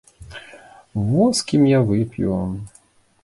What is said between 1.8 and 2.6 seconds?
вып'ю!